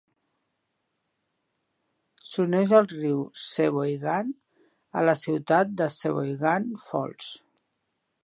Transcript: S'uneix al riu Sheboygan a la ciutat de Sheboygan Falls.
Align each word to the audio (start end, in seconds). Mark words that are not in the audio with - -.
S'uneix 2.29 2.73
al 2.77 2.89
riu 2.93 3.19
Sheboygan 3.43 4.33
a 5.01 5.05
la 5.09 5.17
ciutat 5.25 5.75
de 5.83 5.91
Sheboygan 5.97 6.69
Falls. 6.87 7.29